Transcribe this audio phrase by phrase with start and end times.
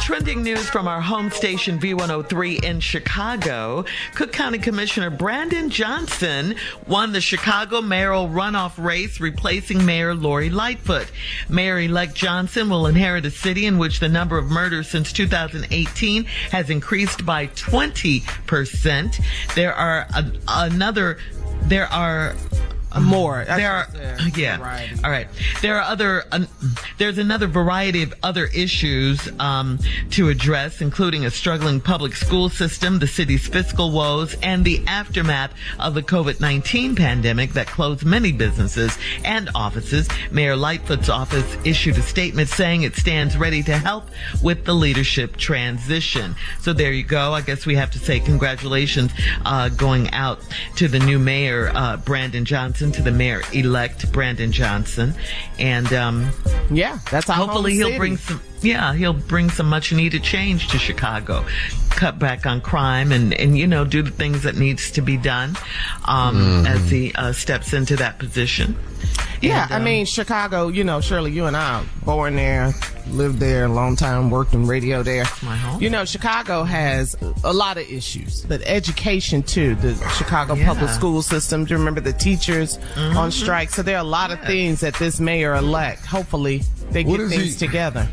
[0.00, 3.84] Trending news from our home station V103 in Chicago.
[4.14, 6.54] Cook County Commissioner Brandon Johnson
[6.86, 11.10] won the Chicago mayoral runoff race, replacing Mayor Lori Lightfoot.
[11.48, 16.70] Mayor-elect Johnson will inherit a city in which the number of murders since 2018 has
[16.70, 19.54] increased by 20%.
[19.54, 21.18] There are a, another,
[21.64, 22.34] there are
[22.98, 23.44] more.
[23.44, 23.88] There are,
[24.34, 24.56] yeah.
[24.58, 25.04] Variety.
[25.04, 25.28] All right.
[25.62, 26.24] There are other,
[26.98, 29.78] there's another variety of other issues um,
[30.10, 35.52] to address, including a struggling public school system, the city's fiscal woes, and the aftermath
[35.78, 40.08] of the COVID-19 pandemic that closed many businesses and offices.
[40.32, 44.04] Mayor Lightfoot's office issued a statement saying it stands ready to help
[44.42, 46.34] with the leadership transition.
[46.60, 47.34] So there you go.
[47.34, 49.12] I guess we have to say congratulations
[49.44, 50.40] uh, going out
[50.76, 55.14] to the new mayor, uh, Brandon Johnson to the mayor elect Brandon Johnson,
[55.58, 56.30] and um,
[56.70, 57.98] yeah, that's hopefully he'll city.
[57.98, 58.40] bring some.
[58.62, 61.44] Yeah, he'll bring some much needed change to Chicago,
[61.90, 65.16] cut back on crime, and and you know do the things that needs to be
[65.16, 65.50] done
[66.06, 66.66] um, mm-hmm.
[66.66, 68.76] as he uh, steps into that position.
[69.40, 70.68] Yeah, and, um, I mean Chicago.
[70.68, 72.72] You know, Shirley, you and I born there,
[73.08, 75.24] lived there a long time, worked in radio there.
[75.42, 75.82] My home.
[75.82, 79.74] You know, Chicago has a lot of issues, but education too.
[79.76, 80.66] The Chicago yeah.
[80.66, 81.64] public school system.
[81.64, 83.16] Do you remember the teachers mm-hmm.
[83.16, 83.70] on strike?
[83.70, 86.04] So there are a lot of things that this mayor elect.
[86.06, 88.08] Hopefully, they get things he, together.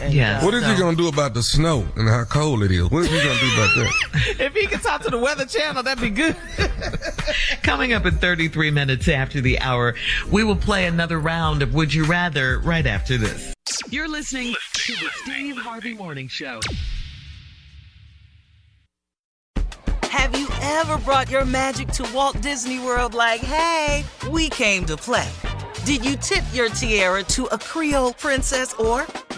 [0.00, 0.38] Yeah.
[0.38, 0.72] Uh, what is so.
[0.72, 2.90] he gonna do about the snow and how cold it is?
[2.90, 4.36] What is he gonna do about that?
[4.40, 6.36] if he could talk to the Weather Channel, that'd be good.
[7.62, 9.94] Coming up in 33 minutes after the hour,
[10.30, 13.54] we will play another round of Would You Rather right after this.
[13.88, 16.60] You're listening to the Steve Harvey Morning Show.
[20.02, 24.96] Have you ever brought your magic to Walt Disney World like, hey, we came to
[24.96, 25.28] play?
[25.84, 29.06] Did you tip your tiara to a Creole princess or